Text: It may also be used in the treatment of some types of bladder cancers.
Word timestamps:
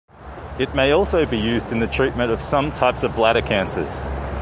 It 0.57 0.73
may 0.73 0.93
also 0.93 1.27
be 1.27 1.37
used 1.37 1.71
in 1.71 1.79
the 1.79 1.85
treatment 1.85 2.31
of 2.31 2.41
some 2.41 2.71
types 2.71 3.03
of 3.03 3.15
bladder 3.15 3.43
cancers. 3.43 4.01